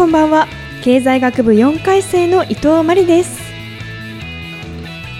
[0.00, 0.48] こんばんは。
[0.82, 3.38] 経済学部4回生の伊藤真理です。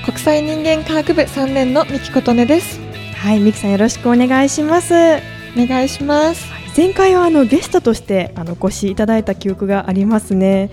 [0.07, 2.81] 国際人間科学部3年の三木琴音です。
[3.15, 4.95] はい三木さんよろしくお願いします。
[4.95, 6.47] お願いします。
[6.75, 10.71] 前回はあのゲストとしてあのお越しいただいた記憶がありますね。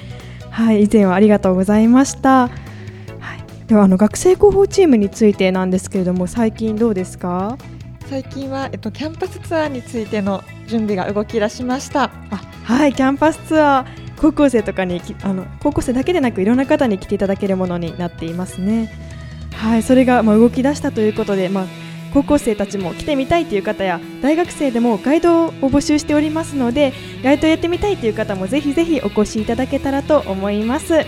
[0.52, 2.44] はい以前はありがとうございました。
[2.44, 7.58] はいではあの学生広報チームについてなんですけれども最近どうですか？
[8.10, 12.12] 最近は、えっと、キャンパスツアーについての準備が動き出しました。
[12.64, 18.92] はいキャンパスツアー高校生とかにあの高校生だけでなくいろんな方に来ていただけるものになっていますね。
[19.54, 21.66] はいそれがまあ動き出したということで、まあ、
[22.14, 31.06] 高校生たちも来てみたいという方や大学生でもガイドを募集しておりますのでガイドやってみたいという方もぜひぜひお越しいただけたらと思います。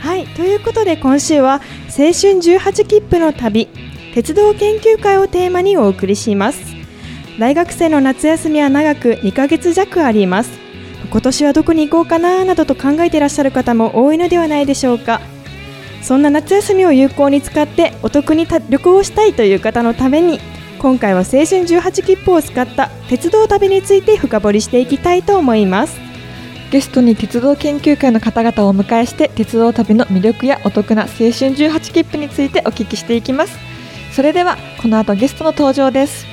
[0.00, 3.68] はいということで今週は青春18切符の旅
[4.14, 6.77] 鉄道研究会をテーマにお送りします。
[7.38, 10.50] 大学生の夏休みは長く2ヶ月弱あります。
[11.08, 15.20] 今年はどこに行こうかななどと考えていらっしゃる方も多いのではないでしょうか。
[16.02, 20.40] そんな夏休みを有効に使ってお得に旅行をしたいという方のために
[20.78, 25.96] 今回は青春18切符を使った鉄道旅について深掘りしていきたいと思います。
[26.72, 33.56] ゲストに鉄道研究会の方々をお迎えして鉄道旅の魅力やお得な青春18切符についてお聞きしていきます。
[34.12, 36.27] それではこの後ゲストの登場です。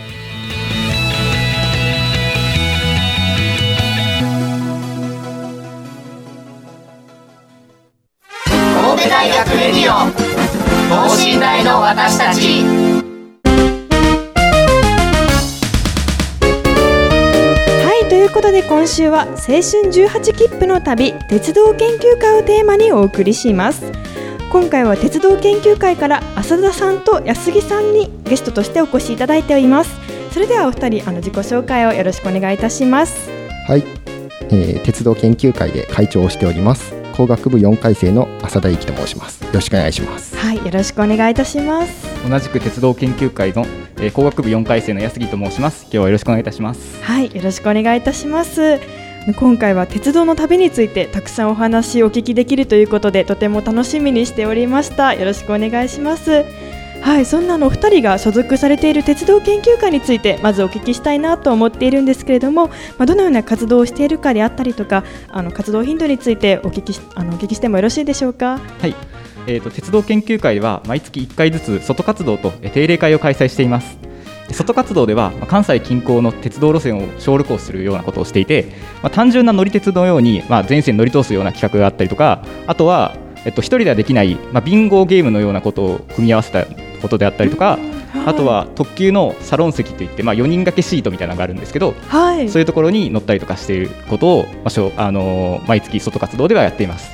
[9.89, 9.93] オ
[10.89, 12.63] 等身大の私たち。
[17.83, 19.59] はいということで今週は青春
[19.91, 23.91] 18切符の旅鉄道研究会をテーマにお送りします。
[24.51, 29.91] 今回は鉄道研究会から浅田さんと安木さんにゲストとしてお越しいただいております。
[30.31, 33.29] それではお二人あの自己紹介をよろしくお願いいたします。
[33.67, 33.83] はい、
[34.49, 39.43] えー、鉄道研究会で会長をしております工学部4回生の浅田幸と申します。
[39.43, 40.35] よろしくお願いします。
[40.37, 42.29] はいよろしくお願いいたします。
[42.29, 43.65] 同じく鉄道研究会の、
[43.97, 45.83] えー、工学部4回生の安木と申します。
[45.83, 47.01] 今日はよろしくお願いいたします。
[47.03, 48.79] はいよろしくお願いいたします。
[49.37, 55.15] 今回は鉄道の旅についてたくさんお話をお聞きできるということでとても楽しみにしておりました。
[55.15, 56.45] よろしくお願いします
[57.05, 68.57] はいそんなのお二人が所属されている鉄道研究会についてまずお聞きしたいなと思っているんですけれども、まあ、どのような活動をしているかであったりとかあの活動頻度についてお聞きあのお聞きしてもよろしいでしょうか？
[68.57, 68.95] はい。
[69.45, 73.99] えーと、鉄道研究会は毎月1回ずつ外活動と定例会を開催しています。
[74.49, 78.65] 外活動では関西近郊の鉄道路線を小旅行するようなことをしていて、
[79.03, 86.65] まあ、単純な乗り鉄のように、まあ、全線乗り通すような企画があったりとかあとは、えっと、1人ではできない、まあ、ビンゴゲームのようなことを組み合わせた
[87.05, 87.77] ことであったりとか、
[88.25, 97.11] あとは特急のサロン席といって、まあ、4人掛けシートみたいなのがあるんですけど、はい、そういうところに乗ったりとかしていることを、まあしょあのー、毎月外活動ではやっています。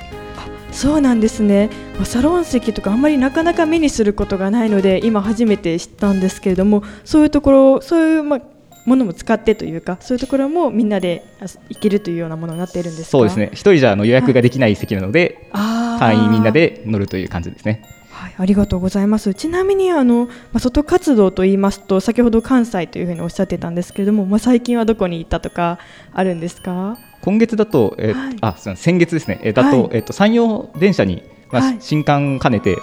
[0.71, 8.41] そうなんですね、まあ、サロン席とかあんまりなかなか目にすることがないので今初めて知ったんですけれどもそういうところそういう、まあ、
[8.85, 11.25] ものも使ってというかそういうところもみんなで
[11.69, 13.49] 行けるというようなものになっているんですそうですね。
[13.51, 17.83] 一人じゃあの予約ができない席なので、はい、会員みんなで乗るという感じですね。
[18.21, 19.33] はい、ありがとうございます。
[19.33, 25.79] ちなみにあの、まあ、外活動と言いますと先ほど関西というふうにおっしゃってたんですけれども、まあ、最近はどこに行ったとか
[26.13, 26.99] あるんですか？
[27.23, 32.77] 今月だと、えーはい、あ先月ですね、えー、だと、はい、えーと、山陽電車に、まあ、はい、新刊兼ねて、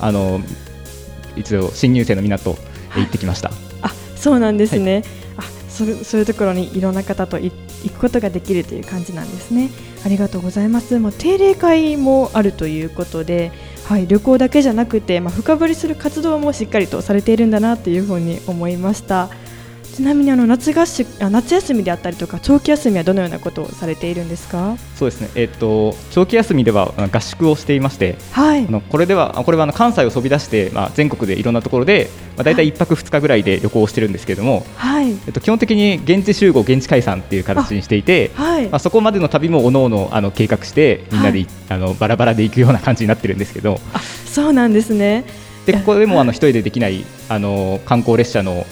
[0.00, 0.40] あの
[1.36, 2.54] 一度新入生の港へ
[3.00, 3.52] 行ってきました。
[3.82, 5.04] あそうなんですね、
[5.36, 7.52] あそそういうところにいろんな方と行
[7.90, 9.70] くことができるという感じなんですね。
[10.04, 10.98] ありがとうございます。
[10.98, 13.52] まあ、定例会もあるということで、
[13.90, 19.30] はい、旅行だけじゃなくて、まあ、深掘りする活動もしっかりとされているんだなというふうに思いました。
[19.94, 24.76] ちなみにあの夏合宿あ夏休みであったりとか長期休みはどのようなことをされているんですか？
[24.96, 28.66] そうですね、えっと、長期休みでは合宿をしていまして、はい。
[28.66, 35.10] あのこれではあこれはあの関西を飛び出して、まあ、全国でいろんなところで、まあ、大体1泊2日ぐらいで旅行をしてるんですけれども、はい。
[35.10, 38.68] えっと、基本的に現地集合、現地解散っていう形にしていて、はい。
[38.68, 43.78] まあ、そこまでの旅もおのおのあの計画してみんなでい、あのバラバラで行くような感じになってるんですけど。
[44.26, 45.24] そうなんですね。
[45.66, 48.64] でここでもあの一人でできないあの観光列車の、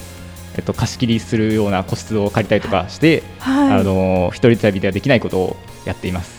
[0.59, 6.39] えっと、貸し切りするような個室を借りたりとかして、はいあの一人旅ではできないことをやっています。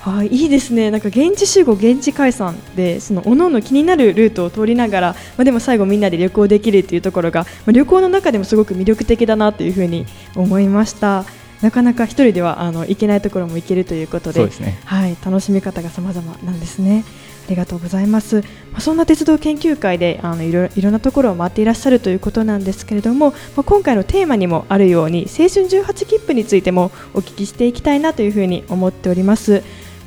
[0.00, 0.90] はい、いいですね。
[0.90, 10.06] なんか現地集合、現地解散で、その各々気になるルートを通りながら、まあ、でも最後みんなで旅行できるっていうところが、まあ、旅行の中でもすごく魅力的だなというふうに
[10.36, 11.24] 思いました。
[11.60, 17.04] なかなか一人ではあの行けないところも行けるということで、ねはい、楽しみ方が様々なんですね。
[17.48, 18.42] ありがとうございます。
[18.72, 29.62] まあ、そんな鉄道研究会であのいろいろなところを回っていらっしゃるということなんですけれども、まあ、今回のテーマにもあるように青春18切符についてもお聞きしていきたいなというふうに思っております。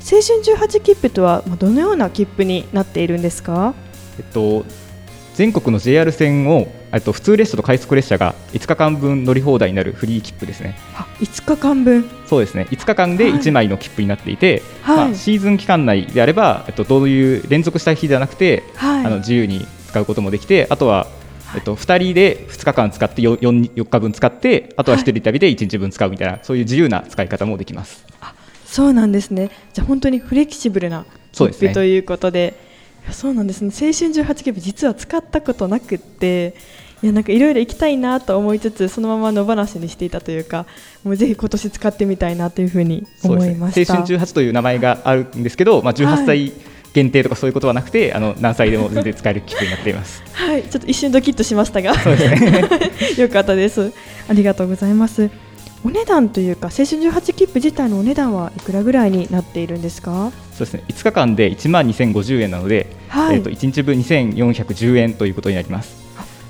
[0.08, 3.74] 青春18切符とはまあどのような切符になっているんですか？
[4.18, 4.64] えっと、
[5.34, 10.76] 全国の JR 線をえっと普通列車と快速列車が5日間分乗り放題になるフリー切符ですね。
[10.94, 12.04] あ、5日間分？
[12.26, 21.06] そうですね5日間ではい1枚の切符になっていて、はいまあ、シーズン期間内であれば、えっと、どういう連続した日じゃなくて、はいあの自由に使うこともできてあとは、
[21.54, 28.06] えっと、2人で2日間使って 4, 4, 日分使ってあとは1人旅で1日分使うみたいな、そういう自由な使い方もできます。
[28.64, 29.50] そうなんですね。
[29.74, 32.54] じゃあ本当にフレキシブルな切符ということで、
[33.10, 33.70] そうなんですね。
[33.70, 36.54] 青春18切符実は使ったことなくって、
[37.02, 40.66] いやなんかいろいろ行きたいなと思いつつそのまま野放しにしていたというか、
[41.02, 43.94] もうぜひ今年使ってみたいなというふうに思いました。
[43.94, 46.52] 青春18という名前があるんですけど、まあ、18歳
[46.92, 50.22] 限定とかそういうことはなくて、あの何歳でも全然使える切符になっています。
[50.32, 52.68] はい、ちょっと一瞬ドキッとしましたが、そうですね
[53.18, 53.92] よかったです。
[54.28, 55.28] ありがとうございます。
[55.84, 60.30] お値段というか青春18切符自体のお値段はいくらぐらいになっているんですか？
[60.52, 66.01] そうですね5日間で1万2050円なので、はいえー、と1日分2410円ということになります。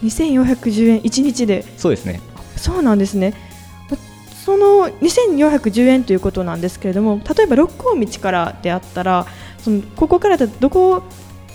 [0.02, 2.20] 2410円1日でそうですね
[2.56, 3.34] そうなんですね。
[4.44, 9.26] その2410円ということなんですけれども、例えば六甲道からであったら、
[9.58, 11.04] そのここからどこ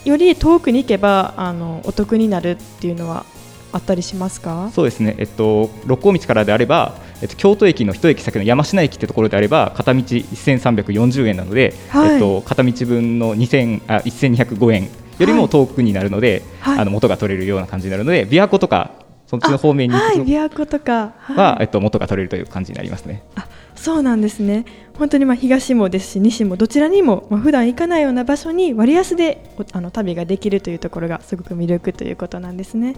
[0.05, 3.25] より遠くに行けばあのお得になるっていうのは
[3.73, 4.69] あったりしますか？
[4.73, 18.91] そうですね、えっと、六甲道からであれば、えっと、京都駅の一駅先の山科駅ってところであれば片道1340円なので、はいえっと、片道分の2000あ1205円よりも遠くになるので、はいあの元が取れるような感じになるので琵琶湖とか
[19.27, 23.23] そっちの方面に行くはい、の琵琶湖とか、はいは、えっと、元が取れるという感じになりますね。
[23.35, 24.65] あそうなんですね。
[24.97, 32.95] 本当にまあ東もですし西もどちらにもまあ普段行かないような場所に割安でおあの旅ができるというところがすごく魅力ということなんですね。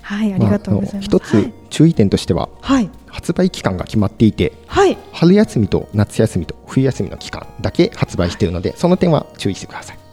[0.00, 1.10] はい、ありがとうございます。
[1.10, 10.05] まあつ注意点としては、はい、発売期間が決まっていてはい、春休みと夏休みと冬休みの期間だけ発売しているのでその点は注意してください。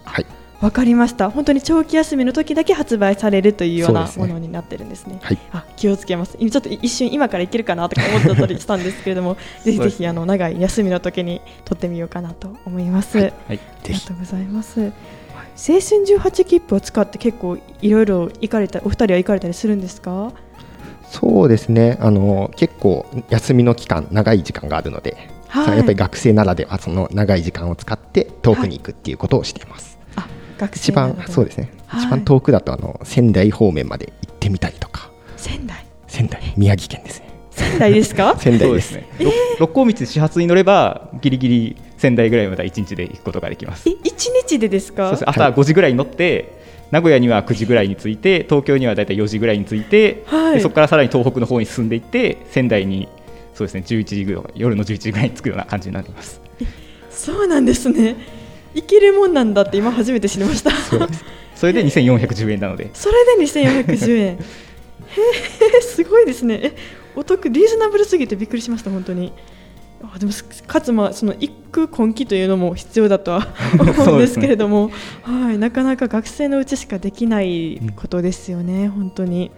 [0.63, 1.29] はい、わかりました。
[1.29, 5.19] 本当に長期休みの時だけ発売されるというようなものになってるんですね。
[5.21, 6.37] はいあ、気をつけます。
[6.39, 13.17] 今ちょっと一瞬今から行けるかなとか思ってたりしたんですけれども、 ぜひぜひあの長い休みの時に撮ってみようかなと思います。
[13.17, 13.59] はいあり
[13.93, 14.79] がとうございます。
[14.81, 14.89] 青
[15.55, 20.31] 春18切符を使って結構いろいろ行かれたお二人は行かれたりするんですか？
[21.09, 25.15] そうですねあの結構休みの期間長い時間があるので、
[25.47, 29.92] はいやっぱり学生ならではその長い時間を使って遠くに行くっていうことをしています。
[29.92, 29.92] あ、
[30.67, 32.03] 学一番生なのでそうですね、はい。
[32.03, 35.09] 一番遠くだとあの仙台方面まで行ってみたりとか。
[35.37, 35.85] 仙台？
[36.07, 36.41] 仙台。
[36.57, 37.29] 宮城県ですね。
[37.51, 38.35] 仙台ですか？
[38.39, 43.87] 仙台ですすね、ろ六甲道始発に乗ればギリギリ仙台ぐらいまで1日で行くことができます。
[43.89, 45.09] え、一日でですか？
[45.09, 45.21] そうです。
[45.21, 46.61] ね朝5時ぐらいに乗って、
[46.91, 50.53] 名古屋には9時ぐらいに着いて東京にはだいたい4時ぐらいに着いて、はい。
[50.55, 53.07] でそこからさらに東北の方に進んでいって仙台に
[53.53, 56.41] そうですね11時ぐらい夜の11時ぐらいに着くような感じになります。
[57.11, 58.15] そうなんですね。
[58.73, 60.71] 行けるもんなんだって今初めて知りました。
[61.55, 64.25] それで2410円なのでそれで2410円。
[64.25, 64.37] へ
[65.77, 66.59] え、すごいですね。
[66.63, 66.75] え、
[67.15, 69.31] お得、リーズナブルすぎてびっくりしました、本当に。
[70.03, 73.47] あでもすかつまあその行く根気というのも必要だとは
[73.79, 79.51] 思うんですけれども、はいなかなか学生のうちしかできないことですよね、本当に。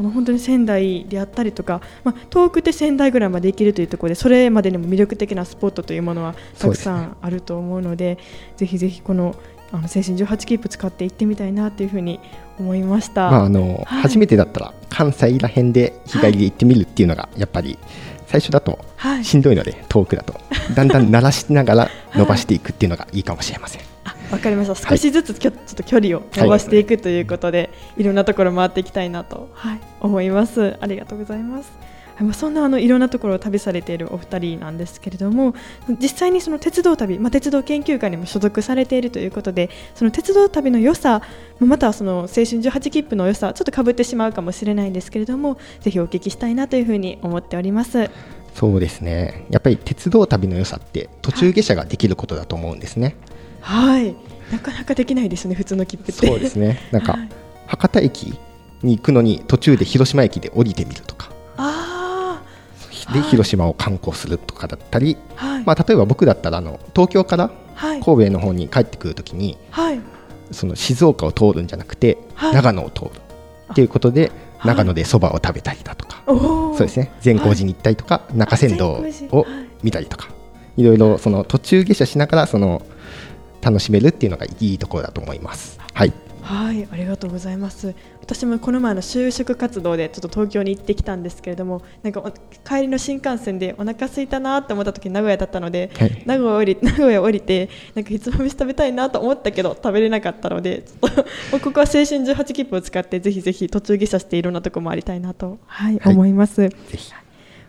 [0.00, 8.18] あーなるほど本当に仙台であったりとか、まあ、遠くて仙台ぐらいまで行けるというところでそれまでにも魅力的なスポットというものはたくさんあると思うので
[8.56, 9.34] ぜひぜひこの
[9.72, 12.18] あの青春18切符使って行ってみたいなというふうに
[12.58, 13.30] 思いました。
[13.30, 17.78] まああのはい初めてだったら関西ら辺で日帰りで行ってみるっていうのがやっぱり
[18.26, 20.34] 最初だとはいしんどいので遠くだと
[20.74, 23.89] だんだん慣らしながら伸ばしていくっていうのがいいかもしれません。
[24.30, 24.74] わかりました。
[24.74, 30.76] 少しずつきょ、ちょっと距離を伸ばしていくということで、い、ろんなところ回っていきたいなと、はい、思います。
[30.80, 31.70] ありがとうございます。
[32.20, 35.54] はいまあ、そんなあのいろんなところを旅されているお二人なんですけれども
[36.00, 41.22] 実際にその鉄道旅、まあ、鉄道研究会にも所属されているということでその鉄道旅の良さ
[41.58, 48.10] まあまたはその青春18切符の良さちょっとかぶってしまうかもしれないんですけれどもぜひお聞きしたいなというふうに思っております。
[48.54, 53.16] そうですねやっぱり鉄道旅の良さって途中下車ができることだと思うんですね。
[53.60, 54.14] はい。
[54.52, 56.26] なかなかできないですね普通の切符って。
[56.26, 56.80] そうですね。
[56.90, 57.28] なんか、はい。
[57.66, 58.38] 博多駅
[58.82, 61.30] に行くのに途中で広島駅で降りてみるとか。
[61.56, 62.42] あ
[63.12, 63.28] ではい。
[63.30, 68.00] 広島を観光するとかだったり、あはい、まあ、例えば僕だったらあの東京からはい。
[68.00, 70.00] 神戸の方に帰ってくるときにはい。
[70.50, 72.54] その静岡を通るんじゃなくて、はい。
[72.54, 73.10] 長野を通る。
[73.72, 74.68] っていうことではい。
[74.68, 77.12] 長野でそばを食べたりだとか、そうですね。
[77.20, 79.08] 善光寺に行ったりとか、中山道をは
[79.48, 80.28] い見たりとか、
[80.76, 82.82] いろいろその途中下車しながらその
[83.60, 85.78] 楽しめるっていうのがいいところだと思います。
[85.92, 86.12] はい、
[86.42, 87.94] はい、ありがとうございます。
[88.20, 92.30] 私もこの前の就職活動でちょっと東京に行ってきたんですけれども、なんかお
[92.66, 106.56] 帰りの新幹線でお腹空いたなと思った時に名古屋だったので、はい名古屋降り 名古屋降りてなんかひつまぶし食べたいなと思ったけど食べれなかったので、ちょっと もうここは青春18切符を使ってぜひぜひ途中下車していろんなとこ回りたいなと、はいはい思います。
[106.56, 107.12] ぜひ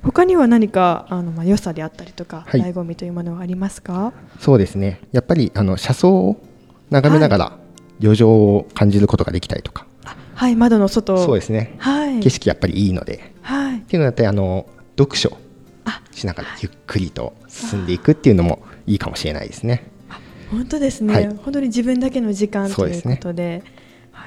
[0.04, 2.62] 他には何かあのまあ良さであったりとか、はい。
[2.62, 4.14] 醍醐味というものはありますか？
[4.40, 5.00] そうですね。
[5.12, 6.44] やっぱりあの車窓を
[6.90, 7.58] 眺めながら
[8.00, 9.86] 旅情を感じることができたりとか、
[10.34, 11.18] はい、窓の外。
[11.24, 12.20] そうですね、はい。
[12.20, 13.34] 景色やっぱりいいので。
[13.42, 13.78] はい。
[13.80, 13.82] っ。
[13.82, 14.68] ていうのだってあの
[14.98, 15.38] 読書
[15.86, 19.90] あしながらゆっくりと進んでいくっていうのもいいかもしれないですね。
[20.50, 21.28] 本当ですね、はい。
[21.28, 23.64] 本当に自分だけの時間ということで。
[23.64, 23.72] は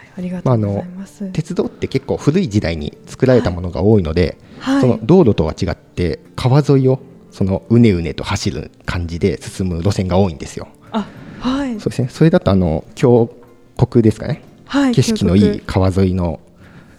[0.03, 10.69] い、ありがとうございます、鉄道って結構古い時代に作られたものが多いので、はいその道路とは違って川沿いをそのうねうねと走る感じで進む路線が多いんですよ。
[10.93, 11.07] あ
[11.41, 12.09] はいそうですね。
[12.09, 13.31] それだとあの峡
[13.77, 14.43] 谷ですかね。
[14.65, 16.41] はい景色のいい川沿いの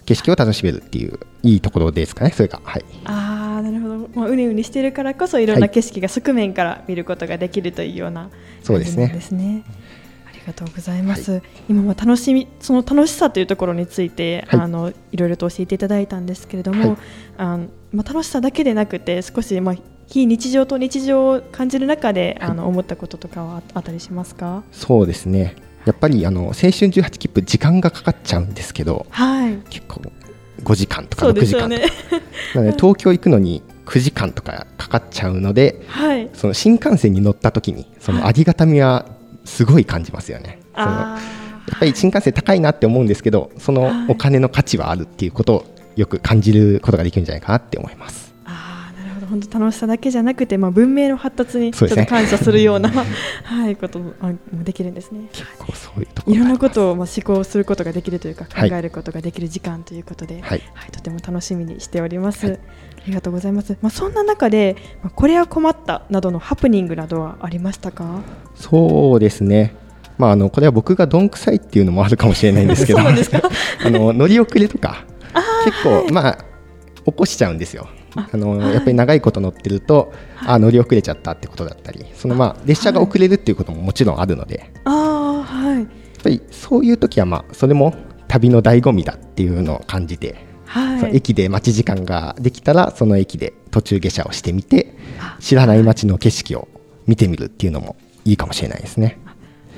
[0.04, 2.30] 景色を楽しめるっていういいところですかね。
[2.30, 2.84] それがはい。
[3.04, 8.30] ああなるほど、まあ、うねうねしてるからこそいろんな景色が側面から見ることができるというような
[8.62, 9.64] そうですね
[10.46, 14.60] がとうございます、今は楽しみその楽しさというところについて、はい。
[14.60, 16.96] あのいろいろと教えていただいたんですけれども、はい。
[17.38, 19.74] あのまあ、楽しさだけでなくて少し、まあ、
[20.06, 24.62] 非日常と日常を感じる中で、あの思ったこととかはああったりしますか？
[24.72, 25.56] そうですね。
[25.84, 29.56] やっぱりあの青春18切符時間がかかっちゃうんですけど、はい。
[29.70, 30.02] 結構
[30.62, 31.80] 5時間とかそう6時間とか。
[31.80, 31.86] ね。
[32.54, 36.30] なので東京行くのに9時間とかかかっちゃうのではい。
[36.32, 39.06] その新幹線に乗った時にそのありがたみは
[39.46, 40.58] すごい感じますよね。
[40.74, 41.18] そのやあ
[41.74, 48.34] っぱり新幹線高いなって思うんですけどそのお金の価値はあるっていうことをよく感じることができるんじゃないかなって思います。
[48.44, 52.90] あーなるほど本当楽しさだけじゃなくて、まあ、文明の発達にちょっと感謝するような
[53.44, 54.12] はい、ことも
[54.62, 55.20] できるんですね。
[56.00, 60.62] いうところいろんなことをまあ思考することができるというか考はいえることができる時間ということで、はい
[60.92, 62.46] とても楽しみにしております。
[62.46, 63.76] ありがとうございます。
[63.80, 68.20] まあ、そんな中で、まあ、これは困ったなどのハプニングなどはありましたか？
[68.54, 69.74] そうですね。
[70.18, 73.04] まあ、あのこれは僕がどんくさいっていうのもあるかもしれないんですけど あ
[73.90, 75.04] の乗り遅れとか
[75.66, 76.38] 結構、まあ
[77.04, 77.86] 起こしちゃうんですよ。
[78.16, 80.10] あのやっぱり長いこと乗ってると、
[80.46, 85.86] あ乗り遅れちゃったってことだったりその、まあ、列車が遅れるっていうことももちろんあるので、やっああはい
[86.22, 87.94] ぱりそういう時は、まあ、それも
[88.26, 91.16] 旅の醍醐味だっていうのを感じて、はい。
[91.16, 94.96] 駅で待ち時間ができたらその駅で途中下車をしてみて
[95.40, 96.68] 知らない街の景色を
[97.06, 99.18] 見てみるっていうのもいいかもしれないですね。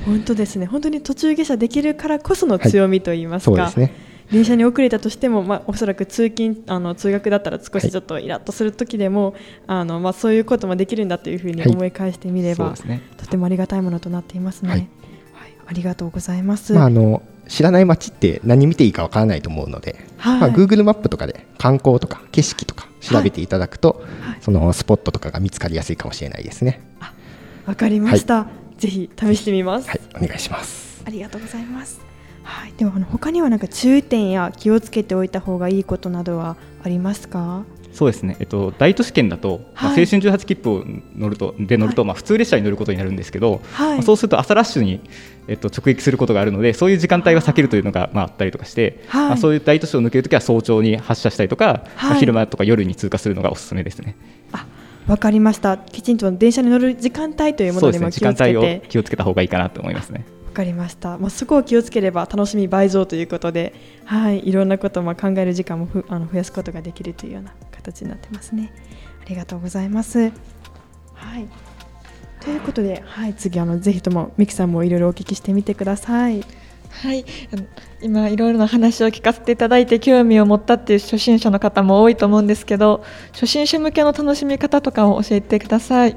[0.05, 0.67] 本当ですね。
[0.67, 3.57] 本当に途中下車できるからこその強みと言いますか。
[3.57, 4.09] そうですね。
[4.31, 9.35] 電車に遅れたとしても、まあ、おそらく通勤あの通学だったら少しちょっとイラッとする時でも、
[9.67, 14.69] あのまあ、そういうこともできるんだというふうにはい思い返してみれば、そうですねとてもありがたいものとなっていますね。
[14.69, 14.89] ははいい、
[15.67, 16.75] ありがとうございます。
[16.75, 20.41] まあ、あの知らない街って何見ていいかわからないと思うので、はい。
[20.41, 24.39] まあ、Google マップとかで観光とか景色とか調べていただくと、はい。
[24.41, 26.81] そのスポットとかが見つかりやすいかもしれないですね。
[27.67, 28.47] わかりました、
[28.79, 29.89] ぜひ試してみます。
[29.89, 31.03] はい、お願いします。
[31.07, 32.01] ありがとうございます。
[32.43, 37.65] はい、ではあの他にはなんか注意点や気をつけておいた方がいいことなどはありますか？
[37.93, 40.01] そうですね、えっと、大都市圏だと、まあはい。
[40.01, 43.97] 青春18切符を乗るとで乗ると、まあ、普通列車に乗ることになるんですけど、はい。
[43.97, 45.01] まあそうすると朝ラッシュに、
[45.49, 54.17] えっと、直撃することがあるのでそういう時間帯は避けるというのが、まあ、あったりとかして、はいまあ、そういう大都市を抜けるときは早朝に発車したりとか、まあはい昼間とか夜に通過するのがおすすめですね。
[54.53, 54.67] あ、
[55.07, 55.79] わかりました。
[55.79, 58.83] きちんと電車に乗る時間帯というものにも気をつけて。
[58.89, 60.25] 気をつけた方がいいかなと思いますね。
[60.47, 61.17] わかりました。
[61.19, 63.75] まあ、そこを気をつければ楽しみ倍増ということで、
[64.05, 68.73] はい、いろんなことをまあ考える時間もふあの増やすことができるというような形になってますね。
[69.23, 70.19] ありがとうございます。
[71.15, 71.49] はい。
[72.41, 76.45] ということで、はい、次あのぜひともミキさんもいろいろお聞きしてみてください。
[76.91, 77.65] はい、あの
[78.01, 86.17] 今いろいろな話を聞かせていただいて興味を持ったっていう初心者の方も多いと思うんですけど初心者向けの楽しみ方とかを教えてください。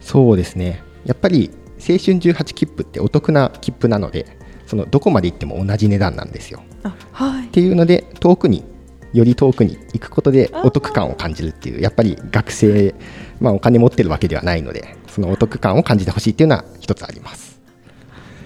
[0.00, 0.82] そうですね。
[1.04, 4.26] やっぱり青春18切符ってお得な切符なので
[4.66, 6.62] そのどこまで行っても同じ値段なんですよ。
[6.82, 7.46] あはい。
[7.46, 8.64] っていうので遠くに
[9.12, 12.94] より遠くに行くことでお得感を感じるっていうやっぱり学生、
[13.40, 17.58] まあ、お金持ってるわけではないのでそのお得感を感じてほしいっていうのは一つあります。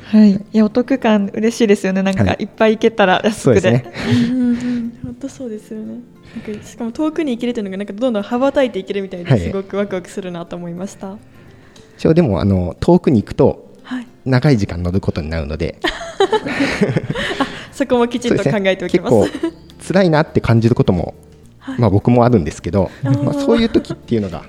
[0.05, 2.01] はい、いやお得感嬉しいですよね。
[2.01, 2.37] なんかはい。
[2.41, 3.93] いっぱい行けたら安くで,、そうですね。
[5.03, 5.99] 本当そうですよね。
[6.47, 9.41] なんかしかも遠くに行けるというのがなんかどんどん羽ばたいていけるみたいはい。
[9.41, 11.17] ですごくワクワクするなと思いました。
[11.99, 14.07] 一応でもあの遠くに行くとはい。
[14.25, 15.77] 長い時間乗ることになるので。
[17.73, 19.17] そこもきちんと考えておきます。
[19.17, 21.15] すね、結構辛いなって感じることも、
[21.79, 24.45] まあ、僕もあるんですけど、まあ、そういう時っていうのが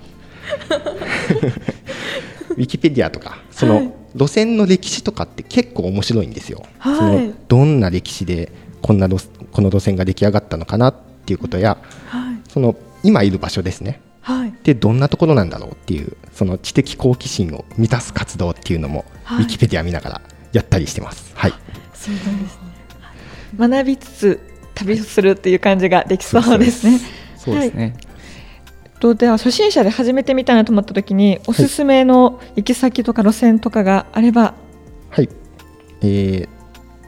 [2.51, 6.63] ウィキペディアとかそはいの路線の歴史とかって結構面白いんですよ。
[6.79, 11.77] はいそのどんな歴史でこんな路この路線が出来上がったのかなっていうことや
[12.08, 14.53] はいその今いる場所ですねはい。
[14.63, 21.31] でどんなところなんだろうっていうその知的好奇心を満たす活動っていうのも、はいウィキペディア見ながらやったりしてます。
[21.36, 21.53] はい
[21.93, 22.62] そうなんですね。
[23.58, 24.39] 学びつつ
[24.75, 27.00] 旅するっていう感じができそうですね。
[27.38, 27.96] そうですね、
[29.01, 34.53] とでは初心者で始めてみたいなと思った時におすすめの行き先とか路線とかがあれば、
[35.10, 35.29] はい、
[36.01, 36.50] えー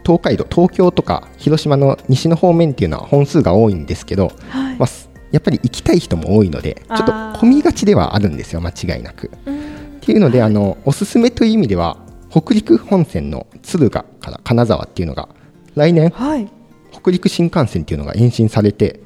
[0.06, 4.76] 東海道、東京とか広島の西の方面っていうのは本数が多いんですけど、はい。
[4.76, 9.30] まあ、すやっぱり行きたい人も多いので、ちょっと混みがちではあるんですよ、間違いなく。
[9.46, 9.64] うん
[10.04, 11.96] っていうので、あのおすすめという意味では、
[12.28, 15.30] 北陸本線の敦賀から金沢っていうのが、
[15.74, 16.46] 来年、はい。
[16.92, 19.00] 北陸新幹線っていうのが延伸されて、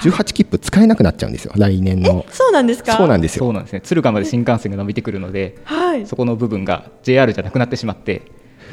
[0.00, 2.24] 18切符使えなくなっちゃうんですよ、来年の。
[2.30, 2.92] そうなんですか？
[2.92, 3.44] でそうなんですよ。
[3.44, 6.06] そうなんですね敦賀まで新幹線が伸びてくるのではい。
[6.06, 8.22] そこの部分が JR じゃなくなってしまって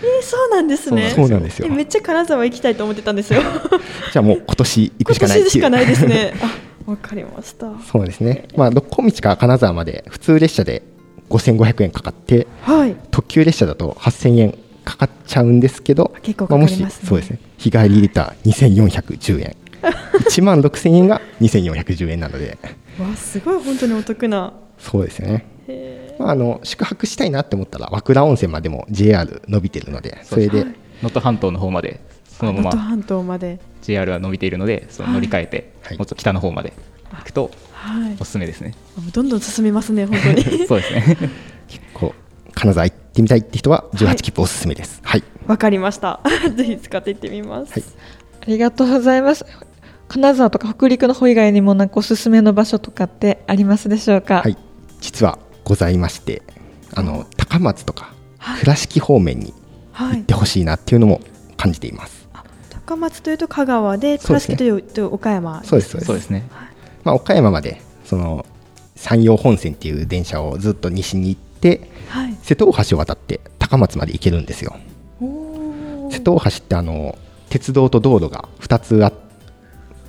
[0.04, 1.12] えーそうなんですね。
[1.16, 1.74] そうなんですよえ。
[1.75, 3.42] めっちゃ金沢行きたいと思ってたんですよ。
[4.12, 5.51] じゃあもう今年行く今しかないっていう。
[5.51, 6.34] 年しかないですね。
[6.88, 7.68] あ、わかりました。
[7.92, 10.82] そうですね、まあ、六甲道から金沢まで普通列車で
[11.30, 12.96] 5500円かかってはい。
[13.12, 22.58] 特急列車だと8000円かかっちゃうんですけど結構かかりますねあもしそうですね日帰り入れた2410円1万6000円が2410円なので
[23.00, 24.53] わ、すごい本当にお得な。
[24.77, 33.60] そうですね、へまあ、あの宿泊したいなって思ったら和倉温泉までも JR 伸びてるのでそれで、はい能登半島の方までそのまま能登半島まで。
[33.82, 36.74] JR は伸びているのでその乗り換えて、はいもうちょっと北の方まで
[37.10, 38.24] 行くとはいお。
[38.24, 38.75] すすめですね。
[39.12, 40.44] どんどん進みますね、本当に。
[40.68, 41.18] そうですね
[41.96, 45.01] こう金沢行ってみたいって人は18切符おすすめです。
[45.03, 46.20] はい、わかりました。
[46.55, 47.74] ぜひ使っていってみます。
[47.74, 47.84] はい
[48.42, 49.46] ありがとうございます
[50.12, 54.58] 金沢とか北陸の方以外にもなんかおすすめの場所とかってありますでしょうか、はい、
[55.00, 56.42] 実はございまして
[56.94, 59.54] あの高松とかはい倉敷方面に
[59.94, 60.34] はい行って。
[60.34, 61.22] ほしいなっていうのも
[61.56, 62.28] 感じています。
[62.72, 65.64] 高松というと香川で、倉敷というと岡山。
[65.64, 66.50] そうですそうですそうですね
[67.06, 68.46] まあ、岡山までその
[68.96, 72.38] 山陽本線っていう電車をずっと西に行ってはい。
[72.42, 74.76] 瀬戸大橋を渡って高松まで行けるんですよ。
[76.10, 77.18] 瀬戸大橋ってあの
[77.50, 79.14] 鉄道と道路が2つあっ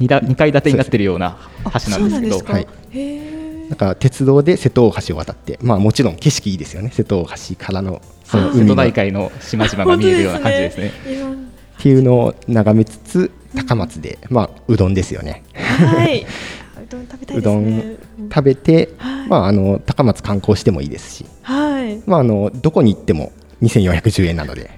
[0.01, 2.39] 2, だ2階建てになってるような橋なんですけど。
[2.39, 2.53] そうか。
[2.55, 2.67] はい。
[2.91, 3.71] へー。
[3.71, 6.91] だから鉄道で瀬戸大橋を渡って、まあ、もちろん景色いいですよね。
[6.93, 10.93] 瀬戸大橋からのその瀬戸海のっ内海の島々が見えるような感じですね。
[11.05, 11.53] すね。
[11.79, 15.43] ていうのを眺めつつ高松で、まあ、うどんですよね。
[15.55, 16.21] はい。
[16.85, 17.99] うどん食べたいうですどねん。
[18.29, 22.03] 食べて、はいまあ、あの高松観光してもいいですし、はい。
[22.07, 24.71] まあ、あのどこに行っても2410円なので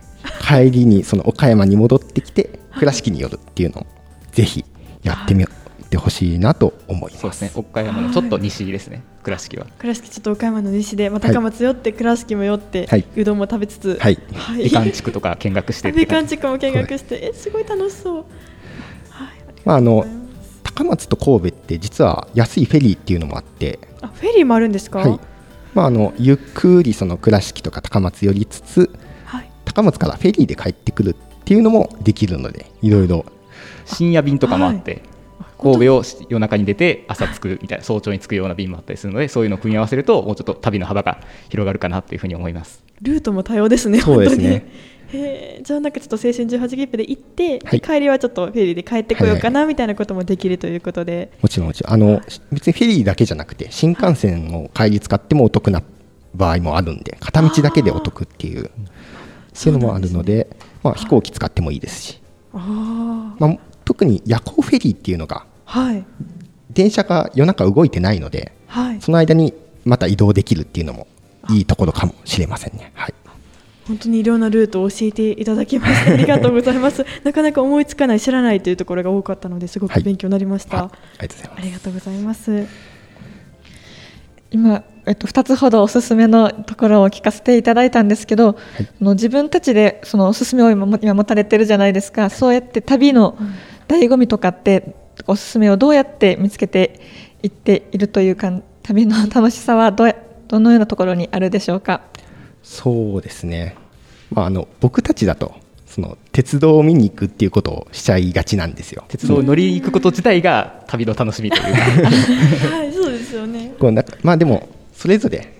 [0.46, 3.86] 帰りにその岡山に戻ってきて倉敷に寄るっていうのを
[4.32, 4.64] ぜひ
[5.04, 5.46] やってみ
[5.90, 7.20] てほしいなと思います。
[7.20, 9.66] そうですね岡山のちょっと西ですね倉敷は。
[9.78, 14.64] 倉敷ちょっと岡山の西で、まあ、高松寄って、倉敷も寄って、はいうどんも食べつつ、はいはい。
[14.64, 18.16] 美観地区とか見学して美観地区も見学して、え、すごい楽しそう。
[18.16, 18.26] はい。
[19.64, 24.98] まあ、あのりがとうございます高松と神戸って実は安いフェリーっていうのもあって、あ、フェリーもあるんですか？
[24.98, 25.20] はい
[25.74, 28.90] まあ、あのゆっくりその倉敷とか高松寄りつつ
[29.24, 29.50] はい。
[29.64, 33.24] 高松からフェリーで帰ってくるっていうのもできるのでいろいろ
[33.84, 35.02] 深夜便とかもあって、
[35.58, 42.82] 神戸を夜中に出て朝着くみたいな早朝に着くような便もあったりするのでそういうのを組み合わせるともうちょっと旅の幅が広がるかなというふうに思います。
[43.00, 44.00] ルートも多様ですね。
[44.00, 44.42] そうですね。
[44.42, 44.60] 本
[45.12, 45.22] 当に。
[45.22, 45.64] へー。
[45.64, 47.80] じゃあなんかちょっと青春18切符で行って、はい。
[47.80, 51.92] 帰りはちょっとフェリーで帰ってこようかなみたいなこともできるということで、もちろんもちろん。
[51.92, 52.20] あの
[52.52, 55.82] 別にフェリーだけじゃなくて新幹線を帰り使ってもお得な
[56.34, 58.68] 場合もあるんで片道だけでお得っていうっ
[59.52, 60.48] ていうのもあるので
[60.84, 62.20] まあ、飛行機使ってもいいですし、
[62.52, 63.58] あまあ、
[63.94, 66.04] 特に夜行フェリーっていうのがあ、はい、
[66.70, 69.54] 電車が夜中動いてないのではい、その間に
[69.84, 71.06] また移動できるっていうのも
[71.48, 72.90] いいところかもしれませんね。
[72.94, 73.14] はい。
[73.86, 77.06] 本当にいろんなルートを教えていただきまして ありがとうございます。
[77.22, 80.78] なかなか思いつかない知らないというところが多かったのですごはいく勉強になりました。
[80.78, 81.60] あありがとうございます。
[81.60, 82.66] ありがとうございます。
[84.50, 88.56] 今、えっと、2つほどおすすめのところを聞かせていただいたんですけど、
[88.98, 93.36] その自分たちでそのおすすめを今も今持たれてるじゃないですかそうやって旅の
[93.88, 94.94] 醍醐味とかって
[95.26, 97.00] おすすめをどうやって見つけて
[97.42, 100.16] いっているというか旅の楽しさはどうや
[100.48, 102.02] どのようなところにあるでしょうか？
[102.62, 103.76] そうですね。
[104.30, 105.54] まああの僕たちだと
[105.86, 109.04] その鉄道を見に行くっていうことをしちゃいがちなんですよ。
[109.08, 111.80] 鉄道に乗りに行くこと自体が旅の楽しみというか
[112.76, 113.74] はい、そうですよね。
[113.78, 115.52] こうなんかまあでもそれぞれ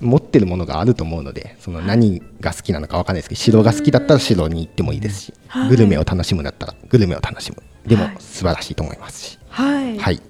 [0.00, 9.98] 持ってるものがあると思うのでその何が好きなのかわかんないですけど城が好きだったら城に行ってもいいですし、はいグルメを楽しむだったらグルメを楽しむでもはい素晴らしいと思いますし、はい。
[9.98, 10.20] はい、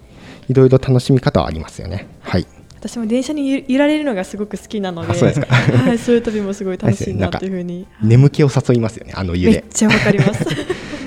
[0.48, 2.06] いろいろ楽しみ方はありますよね。
[2.20, 2.46] はい、
[2.76, 7.86] 私も電車に揺揺られるのがすごく好きなので、あそうですかはい、そういう旅もすごい楽しいなというふうに。
[8.02, 9.52] 眠気を誘いますよねあの湯で。
[9.52, 10.44] めっちゃわかります。
[10.44, 10.56] 本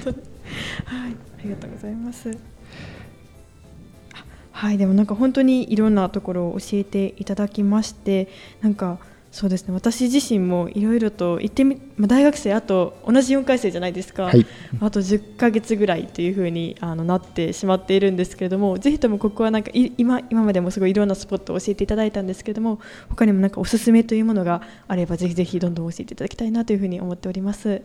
[0.06, 0.15] 当に
[0.86, 2.55] はい、ありがとうございます。
[4.56, 8.30] あはい、でもなんか本当にいろんなところを教えていただきまして、
[8.62, 9.74] なんかそうですね。
[9.74, 14.24] 私自身もいろいろと行ってみ、まあ、大学生あと同じ4回生じゃないですか。
[14.24, 14.46] はい
[14.80, 27.82] あと10ヶ月ぐらいというふうにあのなってしまっているんですけれども、ぜひともここはなんかい今今までもすごいいろんなスポットを教えていただいたんですけれども、他にもなんかおすすめというものがあればぜひぜひどんどん教えていただきたいなというふうに思っております。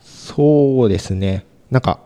[0.00, 1.98] そうですねなんか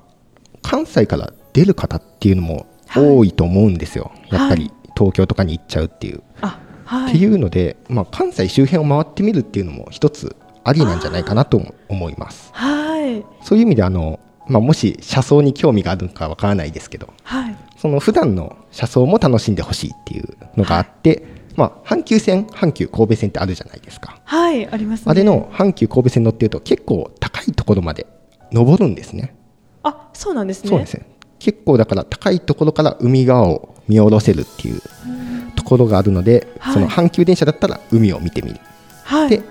[0.63, 6.23] 関西から出る方っていうのも多いと思うんですよ、はいやっぱり東京とかに行っちゃうっていう。
[6.41, 7.11] あ、はい。
[7.11, 12.51] っていうので、まあ、関西周辺を回ってみるっていうのも一つありなんじゃないかなとも思います。
[12.53, 13.25] はい。
[13.43, 17.57] そういう意味であの、まあ、もし車窓に興味があるのかわからないですけどはい。
[17.77, 21.25] その普段の車窓も楽しんでほしいっていうのがあって、
[21.57, 24.21] まあ、阪急線阪急神戸線ってあるじゃないですか。
[24.25, 25.05] はい、ありますね。
[25.11, 28.07] あれの阪急神戸線乗ってると結構高いところまで
[28.53, 29.35] 登るんですね。
[29.83, 30.71] あ、そうなんですね。
[30.71, 31.12] そうですね
[31.43, 34.81] 結構だから高いところから海側を見下ろせるっていう
[35.57, 36.75] ところがあるので、はい。
[36.75, 38.61] その阪急電車だったら海を見てみる、
[39.03, 39.29] はい。
[39.29, 39.43] で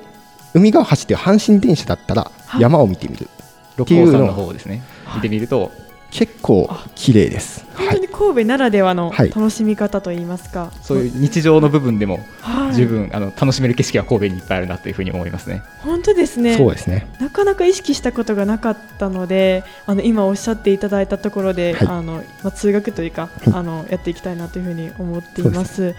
[0.54, 2.62] 海側を走ってる阪神電車だったらはい。
[2.62, 3.27] 山を見てみる、
[3.75, 4.82] 六甲山の方をですね。
[5.15, 5.69] 見てみると
[6.12, 10.71] 結構綺麗です、はい、本当に神戸ならではのはい楽しみ方といいますか。
[10.82, 15.63] そういう日常の部分でもはい十分あの楽しめる景色は神戸にいっぱいあるなというふうに思いますね。
[15.80, 16.58] 本当ですね。
[16.58, 25.95] そうですねなかなか意識したことがなかったので、あの今おっしゃっていただいたところで、はいあのまあ通学というか、はいあのやっていきたいなというふうに思っています。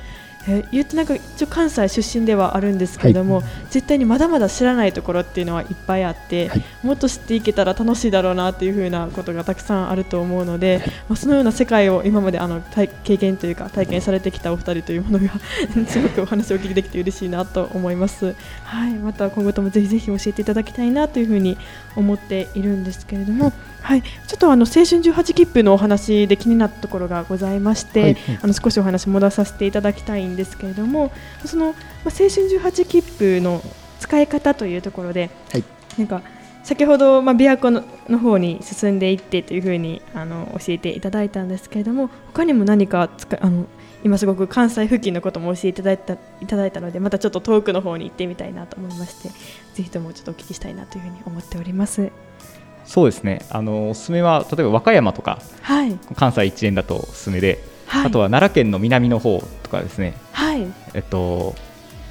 [0.49, 6.65] え言ってなんか一応関西出身ではあるんですけれども、絶対にまだまだ知らないところっていうのはいっぱいあって、はい。
[6.83, 15.33] もっと知っていけたら楽しいだろうなっていうふうなことがたくさんあると思うので、まあ、そのような世界を今まであの体経験というか体験されてきたお二人というものが
[15.87, 18.35] すごくお話をお聞きできて嬉しいなと思います。
[18.65, 21.57] はい、また今後ともぜひぜひ教えていただきたいなというふうに
[21.95, 31.13] 思っているんですけれども、はい、ちょっとあの青春18切符のお話で気になったところがございまして、はいあの少しお話戻させていただきたいんですけれども、
[31.45, 31.75] そのまあ
[32.07, 33.63] 青春18切符の
[34.01, 35.65] 使い方というところで、はい。
[35.99, 36.23] なんか
[36.63, 43.67] 先ほど、まあ、琵琶湖のの方に進んでいってというふうにあの教えていただいたんですけれども他にも何かつかあの
[44.05, 49.29] 今すごく関西付近のことも教えていただいたいただいたのでまたちょっと遠くの方に行ってみたいなと思いまして
[49.75, 52.11] ぜひともちょっとお聞きしたいなというふうに思っております。
[52.85, 53.45] そうですね。
[53.49, 61.55] あのおすすめは例えば和歌山とかはい、関西一円だとおすすめで、はい、あとは奈良県の南の方とかですね、はい、えっと、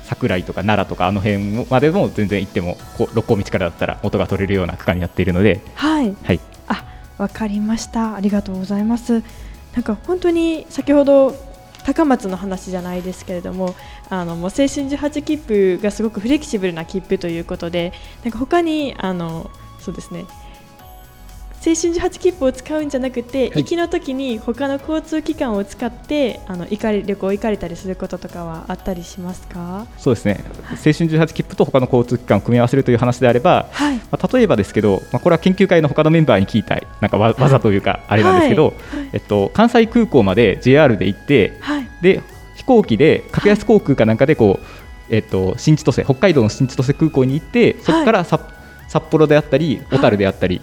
[0.04, 6.86] 桜井とか奈良とかあの辺までも全然行ってもこう六甲道からだったら元が取れるような区間になっているので、はい、はい、あ、
[7.18, 8.16] わかりました。
[8.16, 9.24] ありがとうございます。
[9.74, 11.34] なんか本当に先ほど
[11.86, 13.76] 高松の話じゃないですけれども、
[14.10, 20.26] あのもう青春18切符がすごくフレキシブルな切符ということで、なんか他にあのそうですね。
[21.64, 29.86] 青春18切符を使うんじゃなくて、行きの時に他の交通機関を使ってあの行かれ旅行行かれたりすることとかはあったりしますか？
[30.00, 30.44] そうですね。
[30.72, 38.74] 青春18切符と他の交通機関を組み合わせるという話であれば、はい、まあ、例えばですけど、まあ、これは研究会の他のメンバーに聞いたいなんかわ技というかあれなんですけど、
[39.14, 42.24] えっと、関西空港まで JR で行ってはい、で
[42.56, 44.66] 飛行機で格安航空かなんかでこう、
[45.16, 48.42] えっと、新千歳北海道の新千歳空港に行ってそこから札
[48.88, 50.60] 札幌であったり小樽であったり、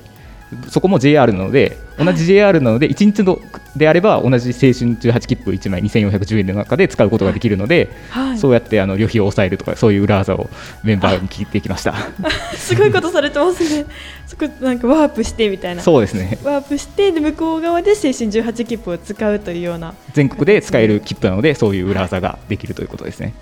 [0.68, 3.38] そこも JR なので同じ JR なので1日の
[3.76, 10.48] であれば同じ青春18切符1枚2410円の中で使うことができるので、はい、そうやってあの旅費を抑えるとかそういう裏技を
[10.82, 11.94] メンバーに聞いてきました。
[12.56, 13.84] すごいことされてますね。
[14.26, 15.82] そこなんかワープしてみたいな。
[15.82, 23.34] そうですねワープしてで向こう側で青春18切符を使うというような全国で使える切符なのでそういう裏技ができるということですね。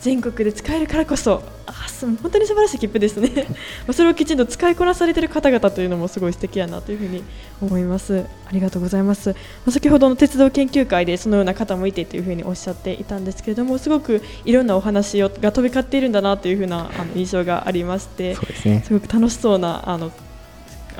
[0.00, 3.30] 全国で使えるからこそあ本当に素晴らしい切符ですね
[3.86, 7.22] まあそれをきちんと使いこなされている方々というのもすごい素敵やなというふうに
[7.60, 9.34] 思いますありがとうございます、ま
[9.68, 20.10] あ先ほどの鉄道研究会でそのような方もいてというふうにおっしゃっていたんですけれどもすごくいろんなお話をが飛び交っているんだなというふうなあの印象がありましてそうですねすごく楽しそうなあの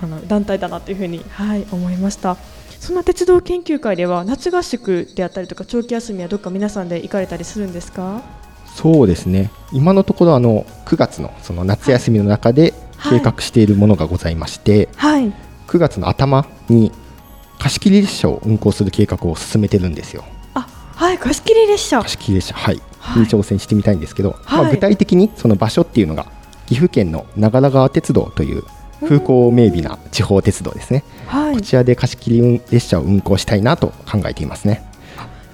[0.03, 2.37] あの団体だなというふうに、はい、思いました。
[2.79, 8.40] そんな鉄道研究会では夏合宿であったりとか長期休みはどっか皆さんで行かれたりするんですか？
[8.81, 9.51] そうですね。
[9.73, 13.21] 今のところあの9月のその夏休みの中ではい。
[13.21, 15.33] 計画しているものがございまして、はい。
[15.69, 16.93] 9月の頭に
[17.59, 20.25] 貸し切り列車を運行する計画を進めてるんですよ。
[20.55, 20.67] あ、
[20.97, 22.03] はい、貸し切り列車。
[22.03, 23.23] 貸し切り列車はい、はい。
[23.23, 24.63] に挑戦してみたいんですけど、はい。
[24.65, 26.27] まあ、具体的にその場所っていうのが
[26.67, 28.65] 岐阜県の長良川鉄道という
[29.01, 31.55] 風光明媚な地方鉄道ですね、はい。
[31.55, 31.61] こ。
[31.61, 34.83] ちらで貸し切り列車を運行したいなと考えていますね。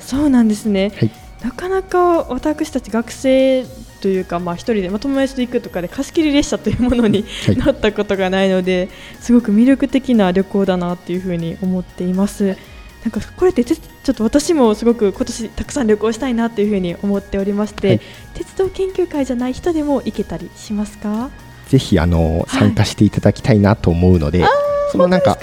[0.01, 0.93] そうなんですね。
[0.97, 3.64] はいなかなか私たち学生
[4.01, 7.57] というか、まあ、一人で、まあ、友達と行くとかで貸し切り列車というものに、はい。
[7.57, 8.88] 乗ったことがないので
[9.20, 12.57] すごく魅力的な旅行だなっていうふうに思っています。
[13.05, 18.01] なんかこれっててちょっと私もすごく今年たくさん旅行したいなっていうふうに思っておりまして、はい。
[18.35, 21.31] 鉄道研究会じゃない人でも行けたりしますか？
[21.68, 22.59] ぜひあのはい。
[22.59, 24.44] 参加していただきたいなと思うので、
[24.90, 25.37] そのなんか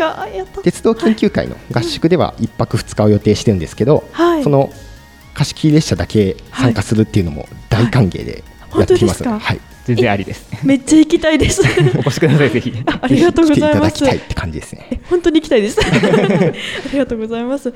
[0.64, 4.44] 鉄道研究会の合宿では1泊2日を予定してるんですけど、はい。
[4.44, 4.70] その
[5.34, 8.44] 貸し切り列車だけ参加するっていうのも大歓迎で
[8.76, 10.48] やってきますので、はいはい全然ありです。
[10.66, 11.62] めっちゃ行きたいです
[11.98, 12.74] お越しください、ぜひ。
[12.86, 14.88] あありがとうご来ていたざいますだきたいって感じですね。
[14.92, 15.78] え 本当に行きたいです。
[15.82, 17.74] ありがとうございます。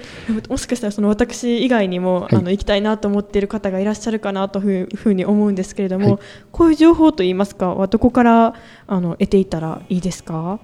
[0.48, 6.20] もしかしたらその私以外にも、はいあの行きたいなと思っている方がいらっしゃるかなというふうに思うんですけれども、はい
[6.54, 8.54] こういう情報といいますかはどこから
[8.88, 10.60] あの得ていったらいいですか？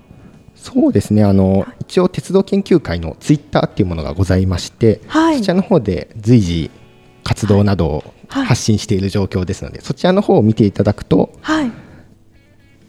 [0.56, 6.72] そうですねあの一応鉄道研究会のツイッターっていうものがございまして、はいそちらの方で随時
[7.24, 11.72] 活動などをはい発信している状況ですので、そちらの方を見ていただくとはい。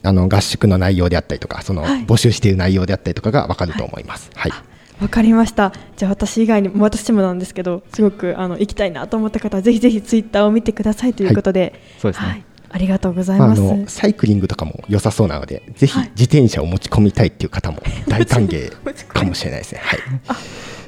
[0.06, 4.30] あの合宿の内容であったりとかそのはい募集している内容であったりとかが分かると思います。
[4.34, 4.52] はい、
[5.00, 5.72] わかりました。
[5.96, 13.62] じゃあ私以外にも私もなんですけど、すごくあの行きたいなと思った方はぜひぜひツイッターを見てくださいということで、そうですねはいありがとうございまあ、あます。
[13.62, 18.70] のサイクリングとかも良さそうなのでぜひはい自転車を持ち込みたいっていう方も大歓迎
[19.08, 19.80] かもしれないですね。
[19.84, 19.98] はい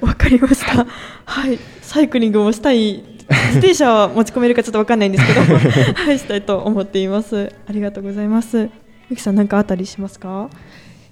[0.02, 0.86] わかりました。
[1.24, 3.02] はい、サイクリングもしたい。
[3.28, 5.40] 自転車は持ち込めるかちょっとわかんないんですけど、
[5.94, 7.52] はい、したいと思っています。
[7.66, 8.68] ありがとうございます。
[9.10, 10.48] ゆきさん、なんかあったりしますか？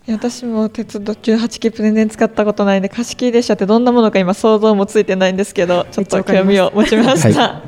[0.07, 7.62] いや私も鉄道18切符全然使ったことないんで貸し切り列車ってどんなものか今想像もついてないんですけどちょっと興味を持ちました、は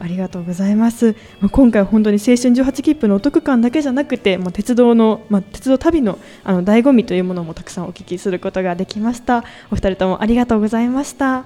[0.00, 1.14] ありがとうございます。
[1.40, 9.44] まあ今回は本当に青春18切符のお得感だけじゃなくて、まあ、鉄道の、まあ、鉄道旅のあの醍醐味というものもたくさんお聞きすることができました。
[9.70, 11.44] お二人ともありがとうございました。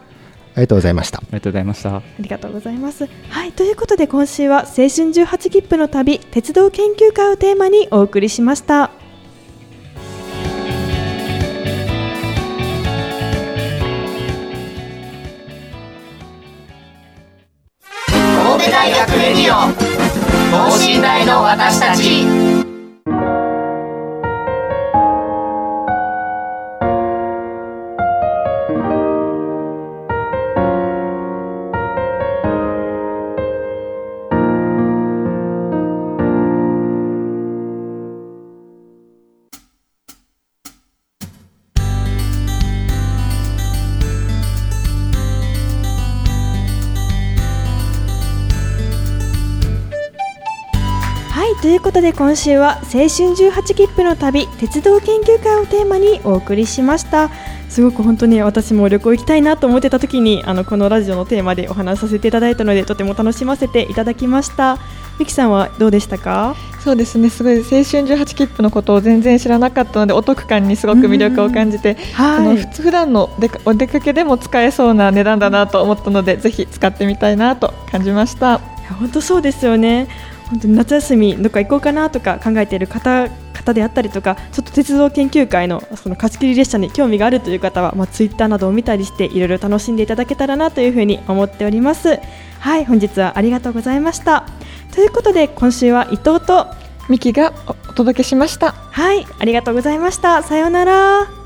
[0.54, 1.18] ありがとうございました。
[1.18, 1.96] ありがとうございました。
[1.96, 3.08] ありがとうございます。
[3.28, 8.90] はい、ということで今週は青春18切符の旅鉄道研究会をテーマにお送りしました。
[18.42, 19.72] 神戸大学レディオ
[20.50, 22.69] 等身大の私たち
[51.70, 57.30] い、ということで今週は青春18切符の旅鉄道研究会をテーマにお送りしました。
[57.68, 64.78] すごく本当に私も旅行行きたいなと思ってた時にあのこのラジオのテーマでお話しさせていただいたのでとても楽しませていただきました。
[65.20, 66.56] ミキさんはどうでしたか？
[66.82, 78.58] そうですねすごい青春18切符のことを全然知らなかったのでお得感にすごく魅力を感じてはい普通普段の出かお出かけでも使えそうな値段だなと思ったのでぜひ使ってみたいなと感じました。
[78.98, 80.08] 本当そうですよね。
[80.50, 83.28] 本当に夏休みどっか行こうかなとか考えている方
[83.60, 92.18] 方であったりとかちょっと鉄道研究会のその貸し切り列車に興味があるという方は、まあ、ツイッターなどを見たりしていろいろ楽しんでいただけたらなというふうに思っております。
[92.58, 94.46] はい本日はありがとうございました。
[94.94, 96.66] ということで今週は伊藤と
[97.08, 98.72] ミキがおお届けしました。
[98.72, 100.42] はいありがとうございました。
[100.42, 101.39] さようなら